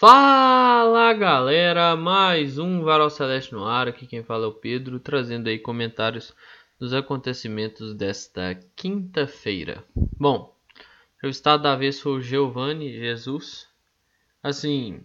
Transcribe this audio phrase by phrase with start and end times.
[0.00, 5.46] Fala galera, mais um Varal Celeste no ar, aqui quem fala é o Pedro, trazendo
[5.46, 6.34] aí comentários
[6.78, 9.84] dos acontecimentos desta quinta-feira.
[10.18, 10.56] Bom,
[11.22, 13.68] o estado da vez foi o Giovanni Jesus,
[14.42, 15.04] assim,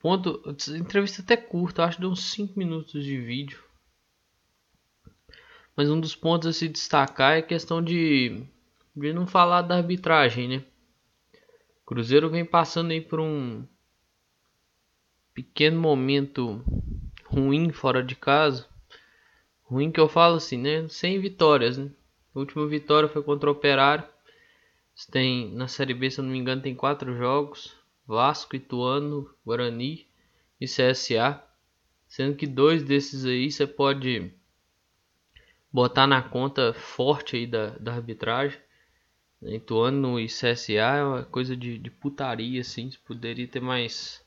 [0.00, 0.42] ponto,
[0.76, 3.62] entrevista até curta, acho que deu uns 5 minutos de vídeo,
[5.76, 8.44] mas um dos pontos a se destacar é a questão de,
[8.96, 10.64] de não falar da arbitragem, né?
[11.90, 13.66] Cruzeiro vem passando aí por um
[15.34, 16.64] pequeno momento
[17.24, 18.64] ruim fora de casa.
[19.64, 20.86] Ruim que eu falo assim, né?
[20.88, 21.90] Sem vitórias, né?
[22.32, 24.04] A última vitória foi contra o Operário.
[25.10, 27.76] Tem, na Série B, se eu não me engano, tem quatro jogos.
[28.06, 30.06] Vasco, Ituano, Guarani
[30.60, 31.42] e CSA.
[32.06, 34.32] Sendo que dois desses aí você pode
[35.72, 38.60] botar na conta forte aí da, da arbitragem.
[39.42, 42.90] Ituano e CSA é uma coisa de, de putaria, assim.
[43.06, 44.22] Poderia ter mais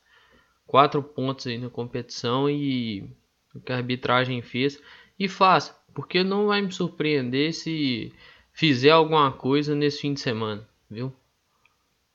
[0.66, 3.08] quatro pontos aí na competição e
[3.53, 4.81] o que a arbitragem fez.
[5.19, 8.11] E faz, porque não vai me surpreender se
[8.52, 11.14] fizer alguma coisa nesse fim de semana, viu?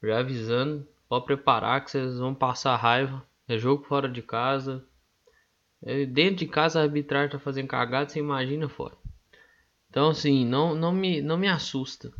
[0.02, 3.24] Já avisando, pode preparar que vocês vão passar raiva.
[3.46, 4.84] É jogo fora de casa.
[5.82, 8.96] É, dentro de casa a arbitragem tá fazendo cagada, você imagina fora.
[9.88, 12.12] Então assim, não, não, me, não me assusta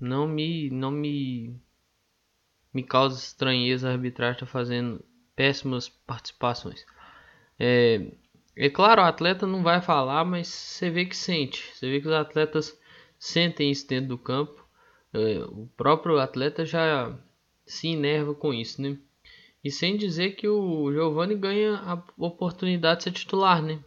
[0.00, 1.60] não me não me
[2.72, 6.84] me causa estranheza a arbitragem estar tá fazendo péssimas participações.
[7.58, 8.12] É,
[8.54, 11.62] é claro, o atleta não vai falar, mas você vê que sente.
[11.74, 12.78] Você vê que os atletas
[13.18, 14.66] sentem isso dentro do campo.
[15.12, 17.16] É, o próprio atleta já
[17.64, 18.98] se enerva com isso, né?
[19.64, 23.80] E sem dizer que o Giovani ganha a oportunidade de ser titular, né?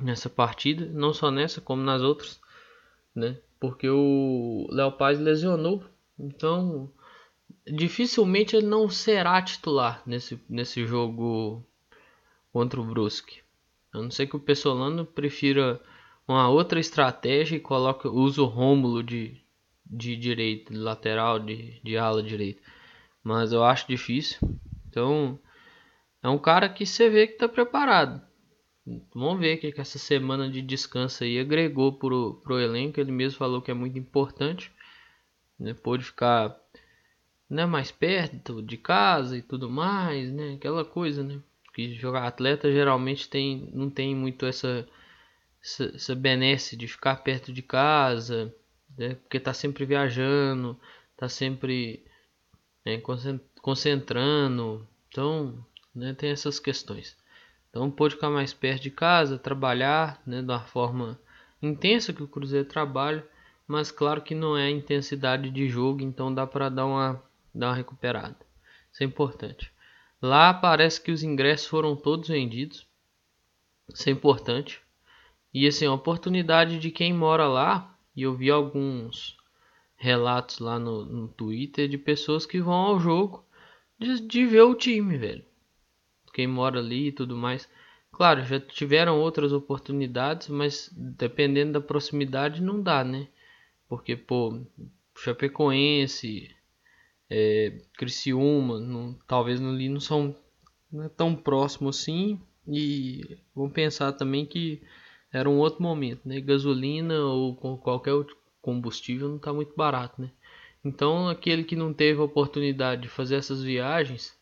[0.00, 2.40] Nessa partida, não só nessa, como nas outras,
[3.18, 3.36] né?
[3.60, 5.84] porque o Léo Paz lesionou.
[6.18, 6.90] Então,
[7.66, 11.64] dificilmente ele não será titular nesse, nesse jogo
[12.52, 13.40] contra o Brusque.
[13.92, 15.80] A não ser que o Pessolano prefira
[16.26, 19.40] uma outra estratégia e coloque, use o Rômulo de,
[19.84, 22.60] de direito, de lateral, de, de ala direita.
[23.22, 24.38] Mas eu acho difícil.
[24.88, 25.38] Então,
[26.22, 28.20] é um cara que você vê que está preparado.
[29.14, 32.98] Vamos ver o que, essa semana de descanso aí agregou pro, pro elenco.
[32.98, 34.72] Ele mesmo falou que é muito importante.
[35.58, 35.74] Né?
[35.74, 36.58] Pôde ficar
[37.50, 40.54] né, mais perto de casa e tudo mais, né?
[40.54, 41.40] Aquela coisa, né?
[41.74, 44.88] Que jogar atleta geralmente tem, não tem muito essa,
[45.62, 48.54] essa, essa benesse de ficar perto de casa,
[48.96, 49.14] né?
[49.16, 50.78] Porque tá sempre viajando,
[51.16, 52.04] tá sempre
[52.84, 53.00] né,
[53.60, 54.88] concentrando.
[55.08, 57.16] Então, né, tem essas questões.
[57.70, 61.18] Então pôde ficar mais perto de casa, trabalhar né, da forma
[61.62, 63.26] intensa que o Cruzeiro trabalha,
[63.66, 67.22] mas claro que não é a intensidade de jogo, então dá para dar uma,
[67.54, 68.36] dar uma recuperada.
[68.90, 69.70] Isso é importante.
[70.20, 72.86] Lá parece que os ingressos foram todos vendidos.
[73.92, 74.80] Isso é importante.
[75.52, 79.36] E assim, a oportunidade de quem mora lá, e eu vi alguns
[79.96, 83.44] relatos lá no, no Twitter de pessoas que vão ao jogo
[83.98, 85.44] de, de ver o time, velho
[86.38, 87.68] quem mora ali e tudo mais.
[88.12, 93.26] Claro, já tiveram outras oportunidades, mas dependendo da proximidade não dá, né?
[93.88, 94.60] Porque, pô,
[95.16, 96.54] Chapecoense,
[97.28, 100.36] é, Criciúma, não, talvez ali não são
[100.92, 102.40] não é tão próximo assim.
[102.68, 104.80] E vamos pensar também que
[105.32, 106.40] era um outro momento, né?
[106.40, 108.14] Gasolina ou qualquer
[108.62, 110.30] combustível não está muito barato, né?
[110.84, 114.37] Então, aquele que não teve a oportunidade de fazer essas viagens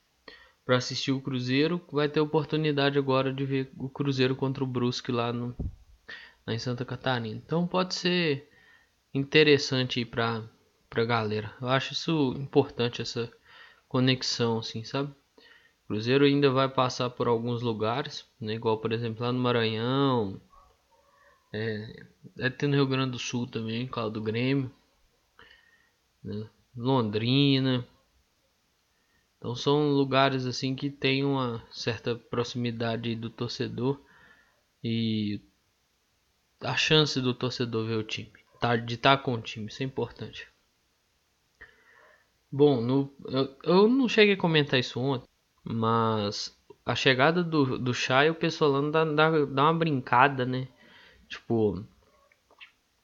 [0.66, 5.12] para assistir o Cruzeiro, vai ter oportunidade agora de ver o Cruzeiro contra o Brusque
[5.12, 5.54] lá, no,
[6.44, 7.36] lá em Santa Catarina.
[7.36, 8.50] Então pode ser
[9.14, 10.42] interessante para
[10.90, 11.54] para galera.
[11.60, 13.30] Eu acho isso importante essa
[13.88, 15.10] conexão assim, sabe?
[15.84, 18.54] O Cruzeiro ainda vai passar por alguns lugares, né?
[18.54, 20.40] igual por exemplo lá no Maranhão,
[21.52, 24.70] é, deve ter no Rio Grande do Sul também, claro, do Grêmio,
[26.24, 26.48] né?
[26.76, 27.86] Londrina,
[29.46, 34.00] então são lugares assim que tem uma certa proximidade do torcedor
[34.82, 35.40] e
[36.60, 39.84] a chance do torcedor ver o time, tá, de estar tá com o time, isso
[39.84, 40.48] é importante.
[42.50, 45.28] Bom, no, eu, eu não cheguei a comentar isso ontem,
[45.62, 50.66] mas a chegada do, do Chay, o pessoal dá, dá, dá uma brincada, né?
[51.28, 51.86] Tipo,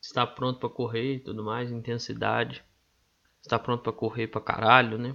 [0.01, 2.65] está pronto para correr e tudo mais, intensidade.
[3.41, 5.15] Está pronto para correr para caralho, né?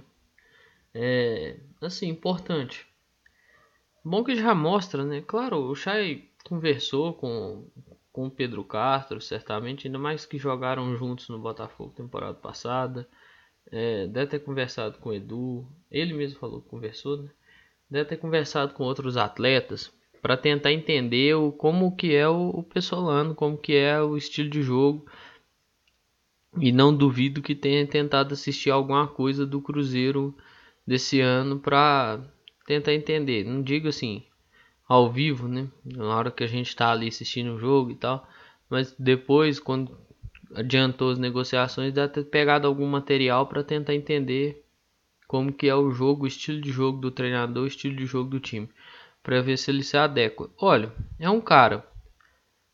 [1.00, 2.86] É assim importante.
[4.04, 5.22] Bom que já mostra, né?
[5.26, 7.66] Claro, o Chay conversou com
[8.18, 13.08] com o Pedro Castro, certamente, ainda mais que jogaram juntos no Botafogo temporada passada.
[13.70, 17.30] é, deve ter conversado com o Edu, ele mesmo falou que conversou, né?
[17.88, 23.34] Deve ter conversado com outros atletas para tentar entender o, como que é o, o
[23.36, 25.06] como que é o estilo de jogo.
[26.60, 30.36] E não duvido que tenha tentado assistir alguma coisa do Cruzeiro
[30.88, 32.18] desse ano para
[32.66, 33.44] tentar entender.
[33.44, 34.24] Não digo assim
[34.88, 35.68] ao vivo, né?
[35.84, 38.26] Na hora que a gente está ali assistindo o jogo e tal,
[38.70, 39.98] mas depois quando
[40.54, 44.64] adiantou as negociações, deve ter pegado algum material para tentar entender
[45.26, 48.30] como que é o jogo, o estilo de jogo do treinador, o estilo de jogo
[48.30, 48.66] do time,
[49.22, 50.48] para ver se ele se adequa.
[50.56, 51.86] Olha, é um cara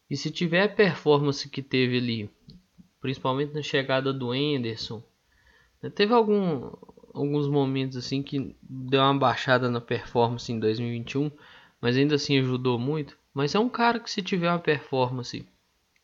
[0.09, 2.31] e se tiver a performance que teve ali,
[3.01, 5.03] principalmente na chegada do Anderson,
[5.83, 6.71] né, teve algum,
[7.15, 11.31] alguns momentos assim que deu uma baixada na performance em 2021,
[11.81, 13.17] mas ainda assim ajudou muito.
[13.33, 15.47] Mas é um cara que se tiver uma performance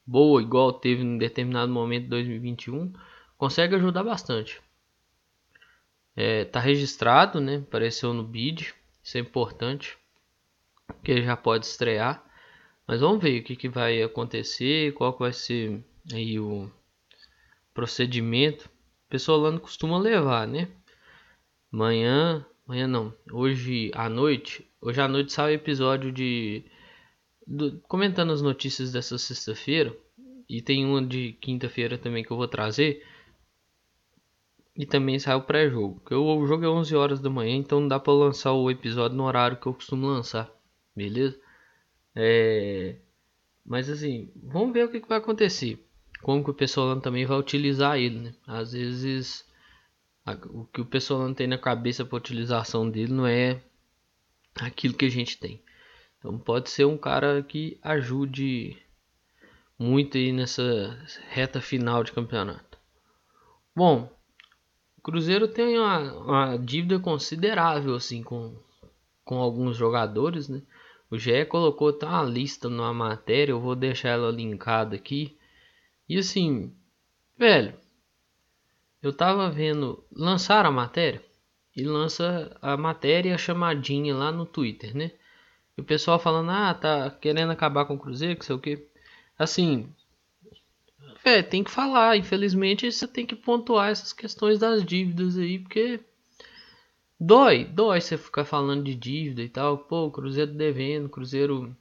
[0.07, 2.93] boa, igual teve em determinado momento de 2021,
[3.37, 4.61] consegue ajudar bastante.
[6.17, 7.57] É, tá registrado, né?
[7.57, 9.99] Apareceu no bid, isso é importante,
[11.03, 12.25] que ele já pode estrear.
[12.87, 16.71] Mas vamos ver o que, que vai acontecer, qual vai ser aí o
[17.73, 18.67] procedimento.
[18.67, 20.69] O pessoal costuma levar, né?
[21.73, 26.65] Amanhã, amanhã não, hoje à noite, hoje à noite sai o episódio de
[27.47, 29.97] do, comentando as notícias dessa sexta-feira,
[30.51, 33.07] e tem uma de quinta-feira também que eu vou trazer.
[34.77, 36.03] E também sai o pré-jogo.
[36.11, 39.25] O jogo é 11 horas da manhã, então não dá para lançar o episódio no
[39.25, 40.51] horário que eu costumo lançar.
[40.95, 41.39] Beleza?
[42.17, 42.97] É...
[43.65, 45.87] Mas assim, vamos ver o que, que vai acontecer.
[46.21, 48.35] Como que o pessoal também vai utilizar ele, né?
[48.45, 49.49] Às vezes
[50.27, 53.63] o que o pessoal tem na cabeça para utilização dele não é
[54.57, 55.63] aquilo que a gente tem.
[56.19, 58.77] Então pode ser um cara que ajude
[59.79, 60.63] muito aí nessa
[61.31, 62.79] reta final de campeonato.
[63.75, 64.11] Bom,
[64.99, 68.55] o Cruzeiro tem uma, uma dívida considerável assim com,
[69.25, 70.63] com alguns jogadores, né?
[71.11, 75.37] O GE colocou tá uma lista numa matéria, eu vou deixar ela linkada aqui.
[76.09, 76.73] E assim,
[77.37, 77.75] velho,
[79.03, 81.23] eu tava vendo lançar a matéria
[81.77, 85.13] e lança a matéria chamadinha lá no Twitter, né?
[85.77, 88.87] E o pessoal falando, ah, tá querendo acabar com o Cruzeiro, que sei o que.
[89.39, 89.89] Assim,
[91.25, 92.17] é, tem que falar.
[92.17, 96.01] Infelizmente, você tem que pontuar essas questões das dívidas aí, porque
[97.19, 99.79] dói, dói você ficar falando de dívida e tal.
[99.79, 101.77] Pô, o Cruzeiro devendo, o Cruzeiro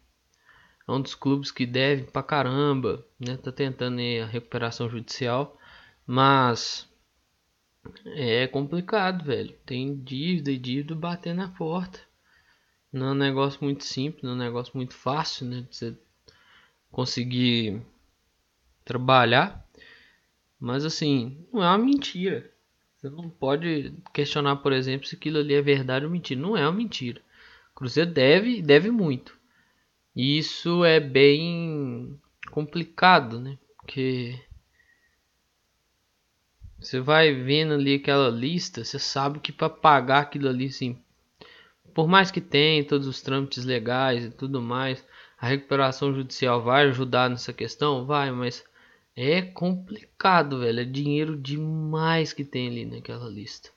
[0.88, 3.38] é um dos clubes que deve pra caramba, né?
[3.38, 5.57] Tá tentando aí a recuperação judicial,
[6.06, 6.88] mas
[8.06, 9.53] é complicado, velho.
[9.65, 12.00] Tem dívida e dívida batendo na porta.
[12.91, 15.62] Não é um negócio muito simples, não é um negócio muito fácil, né?
[15.62, 15.97] De você
[16.91, 17.81] conseguir
[18.83, 19.65] trabalhar.
[20.59, 22.51] Mas assim, não é uma mentira.
[22.97, 26.42] Você não pode questionar, por exemplo, se aquilo ali é verdade ou mentira.
[26.42, 27.21] Não é uma mentira.
[27.71, 29.38] O Cruzeiro deve deve muito.
[30.15, 32.19] E isso é bem
[32.51, 33.57] complicado, né?
[33.77, 34.38] Porque
[36.80, 40.98] você vai vendo ali aquela lista, você sabe que para pagar aquilo ali, assim,
[41.94, 45.06] por mais que tenha todos os trâmites legais e tudo mais,
[45.38, 48.06] a recuperação judicial vai ajudar nessa questão?
[48.06, 48.64] Vai, mas
[49.16, 50.80] é complicado, velho.
[50.80, 53.69] É dinheiro demais que tem ali naquela lista.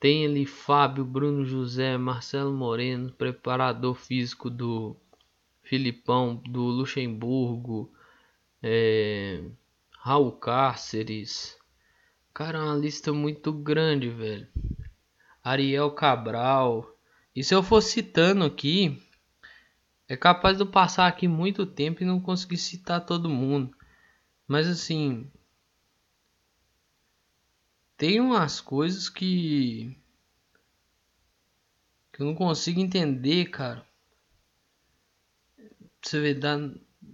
[0.00, 4.96] Tem ali Fábio, Bruno José, Marcelo Moreno, preparador físico do
[5.62, 7.92] Filipão, do Luxemburgo,
[8.60, 9.44] é,
[9.98, 11.56] Raul Cáceres,
[12.34, 14.48] Cara, é uma lista muito grande, velho.
[15.44, 16.96] Ariel Cabral.
[17.36, 19.02] E se eu for citando aqui,
[20.08, 23.76] é capaz de eu passar aqui muito tempo e não conseguir citar todo mundo.
[24.48, 25.30] Mas assim,
[27.96, 29.96] tem umas coisas que
[32.12, 33.86] que eu não consigo entender, cara.
[36.02, 36.58] Você vê, dá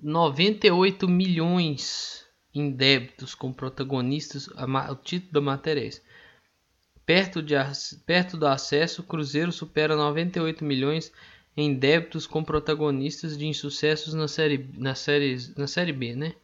[0.02, 6.02] 98 milhões em débitos com protagonistas, o título da matéria é esse.
[7.04, 7.54] Perto, de,
[8.04, 11.12] perto do acesso, o Cruzeiro supera 98 milhões
[11.56, 16.34] em débitos com protagonistas de insucessos na série, na série, na série B, né?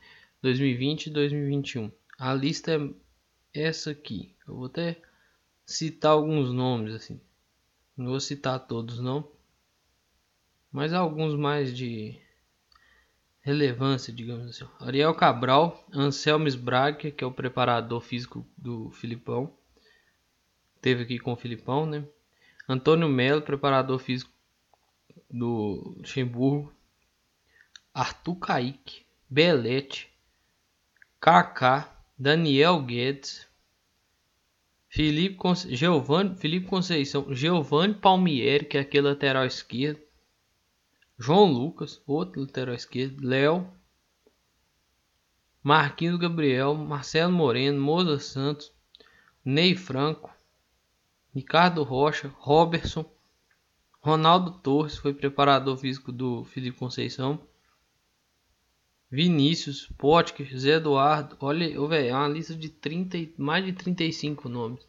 [0.43, 1.91] 2020 e 2021.
[2.19, 4.35] A lista é essa aqui.
[4.47, 5.01] Eu vou até
[5.65, 7.21] citar alguns nomes assim.
[7.97, 9.31] Não vou citar todos não,
[10.73, 12.21] mas alguns mais de
[13.45, 14.67] relevância, digamos assim.
[14.81, 19.53] Ariel Cabral, Anselmo Braga, que é o preparador físico do Filipão.
[20.81, 22.05] Teve aqui com o Filipão, né?
[22.67, 24.33] Antônio Melo, preparador físico
[25.31, 26.73] do Luxemburgo.
[27.93, 30.11] Arthur Kaique, Belete,
[31.21, 33.47] Kaká, Daniel Guedes,
[34.89, 35.75] Felipe, Conce...
[35.77, 40.01] Giovani, Felipe Conceição, Giovanni Palmieri, que é aquele lateral esquerdo.
[41.19, 43.27] João Lucas, outro lateral esquerdo.
[43.27, 43.67] Léo.
[45.63, 48.71] Marquinhos Gabriel, Marcelo Moreno, Moza Santos,
[49.43, 50.31] Ney Franco,
[51.35, 53.05] Ricardo Rocha, Robertson,
[54.01, 57.41] Ronaldo Torres, foi preparador físico do Felipe Conceição.
[59.11, 61.37] Vinícius, Potker, Zé Eduardo.
[61.41, 64.87] Olha, véio, é uma lista de 30, mais de 35 nomes.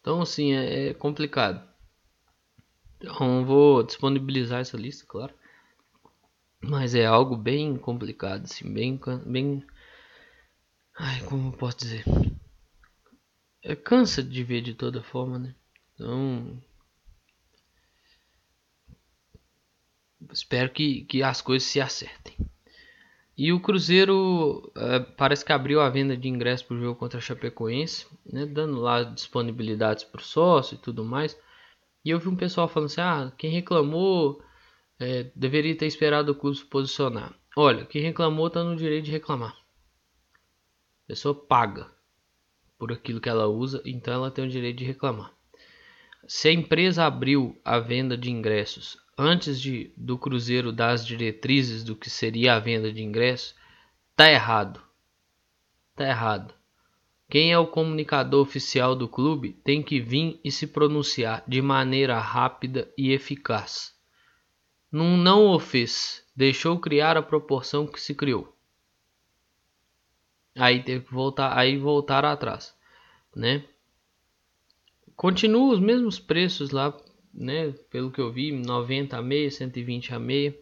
[0.00, 1.62] Então, assim, é, é complicado.
[2.98, 5.32] Então, vou disponibilizar essa lista, claro.
[6.62, 9.66] Mas é algo bem complicado, assim, bem, bem...
[10.98, 12.04] Ai, como posso dizer?
[13.62, 15.54] É, cansa de ver de toda forma, né?
[15.94, 16.62] Então...
[20.32, 22.36] Espero que, que as coisas se acertem.
[23.36, 27.18] E o Cruzeiro é, parece que abriu a venda de ingressos para o jogo contra
[27.18, 31.34] a Chapecoense, né, dando lá disponibilidades para o sócio e tudo mais.
[32.04, 34.42] E eu vi um pessoal falando assim: ah, quem reclamou
[35.00, 37.34] é, deveria ter esperado o clube se posicionar.
[37.56, 39.56] Olha, quem reclamou está no direito de reclamar.
[41.04, 41.90] A pessoa paga
[42.78, 45.32] por aquilo que ela usa, então ela tem o direito de reclamar.
[46.28, 51.82] Se a empresa abriu a venda de ingressos antes de, do Cruzeiro dar as diretrizes
[51.82, 53.54] do que seria a venda de ingressos,
[54.14, 54.80] tá errado.
[55.96, 56.54] Tá errado.
[57.28, 62.18] Quem é o comunicador oficial do clube tem que vir e se pronunciar de maneira
[62.18, 63.94] rápida e eficaz.
[64.90, 65.60] Não, não o
[66.34, 68.56] deixou criar a proporção que se criou.
[70.56, 72.74] Aí teve que voltar, aí voltar atrás,
[73.34, 73.64] né?
[75.16, 76.96] Continua os mesmos preços lá
[77.32, 77.72] né?
[77.90, 80.56] Pelo que eu vi, 90 a meia, 120 a meia.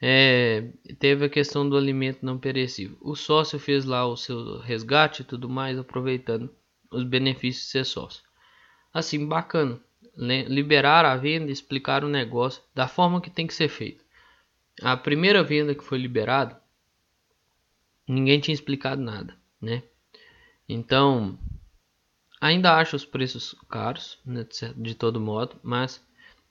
[0.00, 2.96] É, teve a questão do alimento não perecível.
[3.00, 6.50] O sócio fez lá o seu resgate e tudo mais, aproveitando
[6.90, 8.22] os benefícios de ser sócio.
[8.92, 9.80] Assim, bacana.
[10.16, 14.04] Liberar a venda, explicar o negócio da forma que tem que ser feito.
[14.82, 16.60] A primeira venda que foi liberada,
[18.06, 19.82] ninguém tinha explicado nada, né?
[20.68, 21.38] Então,
[22.42, 24.44] Ainda acho os preços caros, né,
[24.76, 26.04] de todo modo, mas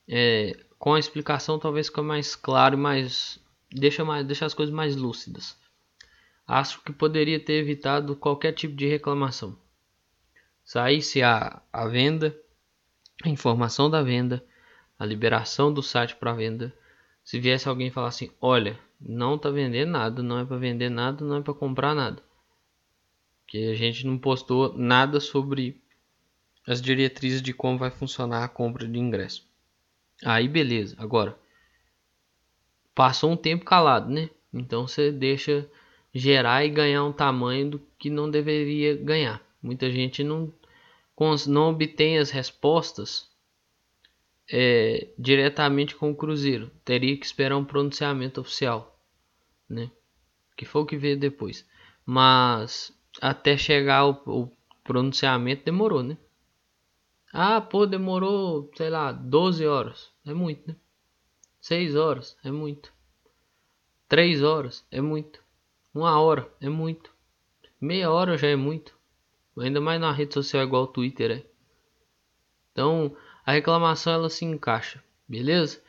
[0.07, 3.37] é, com a explicação talvez fique mais claro e mais
[3.69, 5.57] deixa, mais deixa as coisas mais lúcidas.
[6.47, 9.59] Acho que poderia ter evitado qualquer tipo de reclamação.
[10.63, 12.33] Saísse a, a venda,
[13.29, 14.43] a informação da venda,
[14.97, 16.73] a liberação do site para venda.
[17.23, 21.23] Se viesse alguém falar assim, olha, não está vendendo nada, não é para vender nada,
[21.23, 22.21] não é para comprar nada
[23.51, 25.83] que a gente não postou nada sobre
[26.65, 29.45] as diretrizes de como vai funcionar a compra de ingresso.
[30.23, 31.37] Aí beleza, agora
[32.95, 34.29] passou um tempo calado, né?
[34.53, 35.69] Então você deixa
[36.13, 39.41] gerar e ganhar um tamanho do que não deveria ganhar.
[39.61, 40.49] Muita gente não,
[41.47, 43.29] não obtém as respostas
[44.51, 46.71] é, diretamente com o Cruzeiro.
[46.83, 48.99] Teria que esperar um pronunciamento oficial,
[49.69, 49.91] né?
[50.57, 51.65] Que foi o que veio depois.
[52.03, 54.51] Mas até chegar o, o
[54.83, 56.17] pronunciamento demorou, né?
[57.31, 60.11] Ah, pô, demorou, sei lá, 12 horas.
[60.25, 60.75] É muito, né?
[61.61, 62.91] 6 horas é muito.
[64.09, 65.41] 3 horas é muito.
[65.93, 67.13] Uma hora é muito.
[67.79, 68.99] Meia hora já é muito.
[69.57, 71.51] Ainda mais na rede social igual o Twitter, é.
[72.71, 73.15] Então,
[73.45, 75.81] a reclamação ela se encaixa, beleza?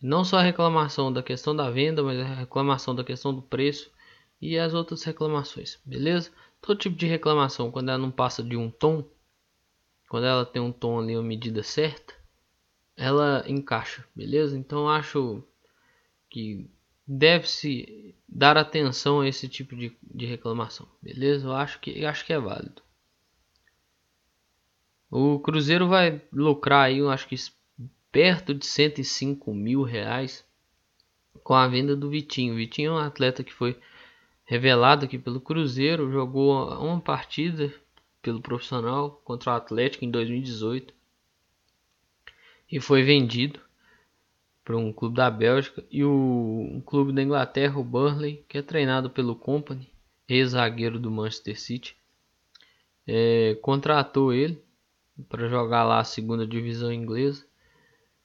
[0.00, 3.90] Não só a reclamação da questão da venda, mas a reclamação da questão do preço
[4.40, 6.30] e as outras reclamações, beleza?
[6.60, 9.04] Todo tipo de reclamação, quando ela não passa de um tom,
[10.08, 12.14] quando ela tem um tom ali, uma medida certa,
[12.96, 14.56] ela encaixa, beleza?
[14.56, 15.42] Então acho
[16.30, 16.70] que
[17.06, 21.48] deve-se dar atenção a esse tipo de, de reclamação, beleza?
[21.48, 22.82] Eu acho que, eu acho que é válido.
[25.10, 27.36] O Cruzeiro vai lucrar aí, eu acho que
[28.12, 30.44] perto de 105 mil reais
[31.42, 32.52] com a venda do Vitinho.
[32.52, 33.78] O Vitinho é um atleta que foi
[34.44, 37.72] revelado aqui pelo Cruzeiro, jogou uma partida
[38.20, 40.92] pelo profissional contra o Atlético em 2018
[42.70, 43.60] e foi vendido
[44.62, 48.62] para um clube da Bélgica e o um clube da Inglaterra, o Burnley, que é
[48.62, 49.88] treinado pelo Company,
[50.28, 51.96] ex-zagueiro do Manchester City,
[53.06, 54.62] é, contratou ele
[55.28, 57.46] para jogar lá a segunda divisão inglesa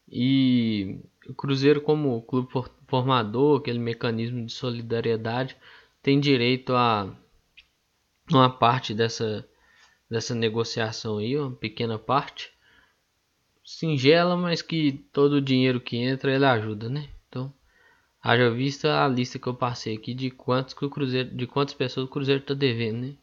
[0.07, 2.51] e o Cruzeiro como clube
[2.87, 5.57] formador, aquele mecanismo de solidariedade,
[6.01, 7.15] tem direito a
[8.29, 9.47] uma parte dessa,
[10.09, 12.51] dessa negociação aí, uma pequena parte.
[13.63, 17.09] Singela, mas que todo o dinheiro que entra ele ajuda, né?
[17.29, 17.53] Então,
[18.21, 21.73] haja vista a lista que eu passei aqui de quantos que o Cruzeiro, de quantas
[21.73, 23.15] pessoas o Cruzeiro está devendo, né?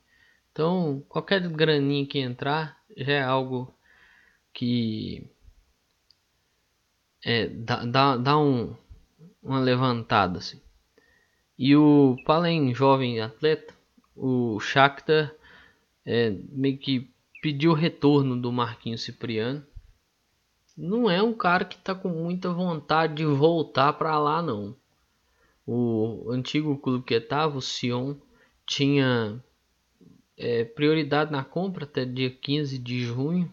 [0.51, 3.75] Então, qualquer graninha que entrar já é algo
[4.53, 5.27] que
[7.25, 8.75] é, dá, dá, dá um,
[9.43, 10.61] uma levantada assim.
[11.59, 13.75] E o Palen jovem atleta,
[14.17, 15.35] o Shakhtar
[16.05, 17.11] é, meio que
[17.43, 19.65] pediu o retorno do Marquinhos Cipriano.
[20.77, 24.75] Não é um cara que está com muita vontade de voltar para lá não.
[25.67, 28.15] O antigo clube que estava, o Sion,
[28.67, 29.43] tinha
[30.41, 33.53] é, prioridade na compra até dia 15 de junho.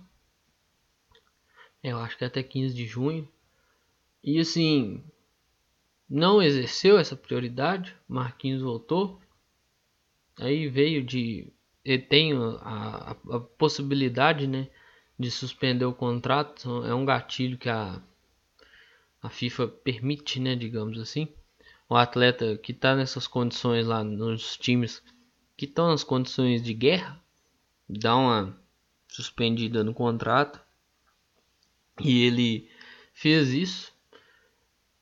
[1.83, 3.27] É, eu acho que até 15 de junho.
[4.23, 5.03] E assim,
[6.09, 7.93] não exerceu essa prioridade.
[8.07, 9.19] Marquinhos voltou.
[10.39, 11.51] Aí veio de.
[11.83, 14.69] Ele tem a, a, a possibilidade né,
[15.19, 16.85] de suspender o contrato.
[16.85, 18.01] É um gatilho que a,
[19.21, 21.27] a FIFA permite, né, digamos assim.
[21.89, 25.03] O atleta que está nessas condições lá nos times
[25.57, 27.21] que estão nas condições de guerra
[27.89, 28.57] dá uma
[29.09, 30.61] suspendida no contrato.
[31.99, 32.69] E ele
[33.13, 33.97] fez isso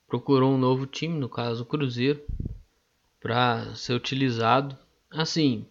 [0.07, 2.23] procurou um novo time, no caso o Cruzeiro,
[3.19, 4.77] para ser utilizado.
[5.11, 5.67] Assim,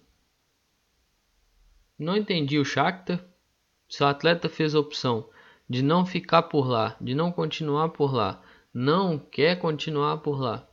[1.99, 3.25] não entendi o Shakhtar.
[3.89, 5.29] Se o atleta fez a opção
[5.69, 10.69] de não ficar por lá, de não continuar por lá, não quer continuar por lá.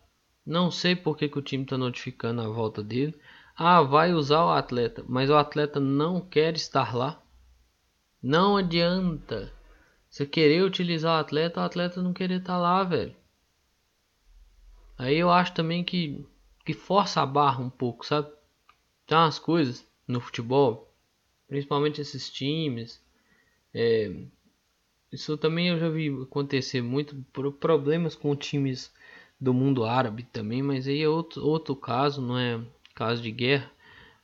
[0.45, 3.17] Não sei por que, que o time está notificando a volta dele.
[3.55, 7.21] Ah, vai usar o atleta, mas o atleta não quer estar lá.
[8.21, 9.51] Não adianta.
[10.09, 13.15] Você querer utilizar o atleta, o atleta não querer estar lá, velho.
[14.97, 16.25] Aí eu acho também que,
[16.65, 18.31] que força a barra um pouco, sabe?
[19.07, 20.93] Tem umas coisas no futebol,
[21.47, 23.01] principalmente esses times.
[23.73, 24.13] É,
[25.11, 28.93] isso também eu já vi acontecer muito por problemas com times
[29.39, 32.61] do mundo árabe também, mas aí é outro, outro caso, não é
[32.93, 33.71] caso de guerra.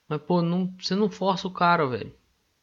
[0.07, 2.13] Mas pô, não, você não força o cara, velho.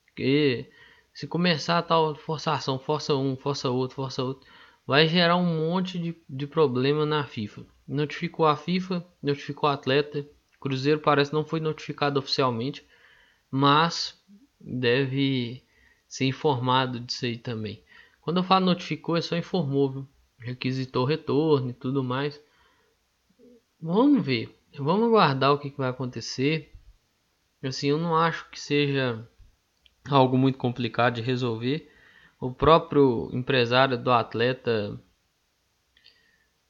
[0.07, 0.71] Porque
[1.13, 4.49] se começar a tal forçação, força um, força outro, força outro,
[4.87, 10.27] vai gerar um monte de, de problema na FIFA notificou a FIFA, notificou o atleta.
[10.61, 12.87] Cruzeiro parece não foi notificado oficialmente,
[13.51, 14.19] mas
[14.59, 15.63] deve
[16.09, 17.83] ser informado disso aí também.
[18.23, 20.09] Quando eu falo notificou, é só informou, viu?
[20.39, 22.41] requisitou retorno e tudo mais.
[23.81, 26.73] Vamos ver, vamos aguardar o que, que vai acontecer.
[27.63, 29.27] Assim, eu não acho que seja
[30.09, 31.91] algo muito complicado de resolver.
[32.41, 35.01] O próprio empresário do atleta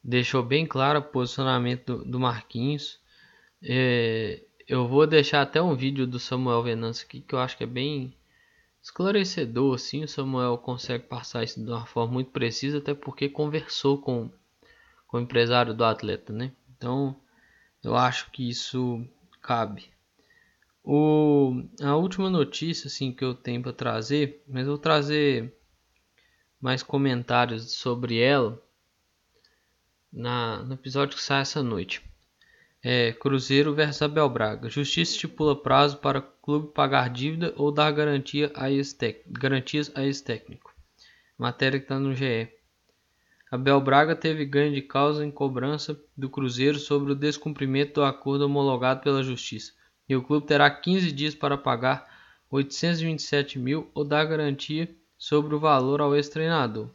[0.03, 2.99] deixou bem claro o posicionamento do, Marquinhos.
[3.61, 7.63] É, eu vou deixar até um vídeo do Samuel Venâncio aqui que eu acho que
[7.63, 8.15] é bem
[8.81, 9.75] esclarecedor.
[9.75, 14.29] Assim, o Samuel consegue passar isso de uma forma muito precisa, até porque conversou com,
[15.07, 16.51] com o empresário do atleta, né?
[16.77, 17.19] Então,
[17.85, 19.05] eu acho que isso
[19.41, 19.89] cabe.
[20.83, 25.53] O, a última notícia assim que eu tenho para trazer, mas vou trazer
[26.61, 28.61] mais comentários sobre ela
[30.11, 32.03] na, no episódio que sai essa noite.
[32.83, 34.69] É, Cruzeiro versus Abel Braga.
[34.69, 38.67] Justiça estipula prazo para clube pagar dívida ou dar garantia a
[39.27, 40.71] garantias a ex-técnico.
[41.37, 42.47] Matéria que está no GE.
[43.51, 48.45] Abel Braga teve ganho de causa em cobrança do Cruzeiro sobre o descumprimento do acordo
[48.45, 49.71] homologado pela Justiça.
[50.09, 52.07] E o clube terá 15 dias para pagar
[52.49, 56.89] 827 mil ou dar garantia sobre o valor ao ex-treinador.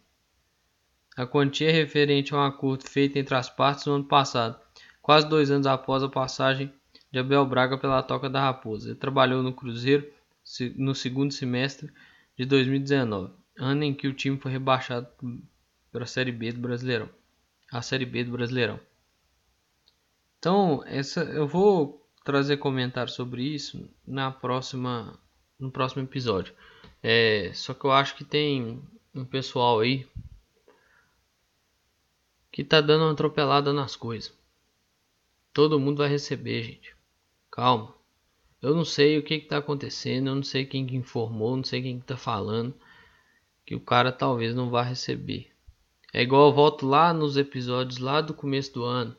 [1.17, 4.59] A quantia é referente a um acordo feito entre as partes no ano passado,
[5.03, 6.73] quase dois anos após a passagem
[7.13, 8.91] de Abel Braga pela Toca da Raposa.
[8.91, 10.07] Ele trabalhou no Cruzeiro
[10.77, 11.93] no segundo semestre
[12.37, 15.09] de 2019, ano em que o time foi rebaixado
[15.91, 17.09] para a Série B do Brasileirão.
[17.73, 18.81] A Série B do Brasileirão.
[20.39, 25.19] Então, essa eu vou trazer comentários sobre isso na próxima
[25.59, 26.55] no próximo episódio.
[27.03, 28.83] É, só que eu acho que tem
[29.15, 30.09] um pessoal aí
[32.51, 34.33] que tá dando uma atropelada nas coisas.
[35.53, 36.95] Todo mundo vai receber, gente.
[37.51, 37.95] Calma.
[38.63, 41.83] Eu não sei o que está acontecendo, eu não sei quem que informou, não sei
[41.83, 42.75] quem está falando
[43.65, 45.50] que o cara talvez não vá receber.
[46.13, 49.17] É igual eu volto lá nos episódios lá do começo do ano,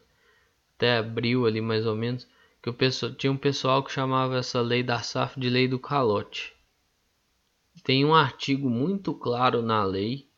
[0.75, 2.27] até abril ali mais ou menos,
[2.61, 5.79] que o pessoal, tinha um pessoal que chamava essa lei da SAF de lei do
[5.79, 6.53] calote.
[7.83, 10.29] Tem um artigo muito claro na lei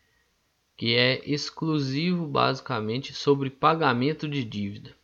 [0.78, 4.96] que é exclusivo basicamente sobre pagamento de dívida.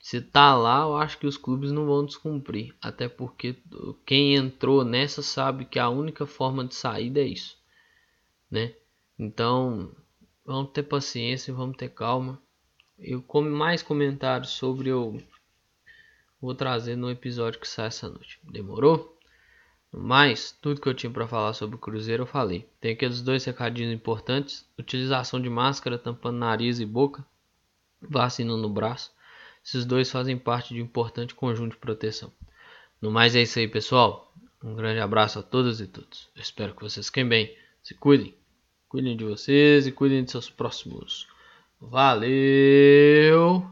[0.00, 3.56] Se tá lá, eu acho que os clubes não vão descumprir, até porque
[4.06, 7.58] quem entrou nessa sabe que a única forma de saída é isso,
[8.50, 8.74] né?
[9.18, 9.90] Então,
[10.44, 12.40] vamos ter paciência, vamos ter calma.
[12.98, 15.20] Eu como mais comentários sobre eu
[16.40, 18.38] vou trazer no episódio que sai essa noite.
[18.44, 19.18] Demorou?
[19.90, 22.68] Mas, tudo que eu tinha para falar sobre o Cruzeiro eu falei.
[22.80, 27.26] Tem aqueles dois recadinhos importantes: utilização de máscara, tampando nariz e boca,
[28.00, 29.12] vacina no braço.
[29.64, 32.32] Esses dois fazem parte de um importante conjunto de proteção.
[33.00, 34.32] No mais é isso aí, pessoal.
[34.62, 36.28] Um grande abraço a todas e todos.
[36.34, 37.56] Eu espero que vocês fiquem bem.
[37.82, 38.37] Se cuidem.
[38.88, 41.28] Cuidem de vocês e cuidem de seus próximos.
[41.78, 43.66] Valeu!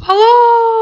[0.00, 0.73] Falou!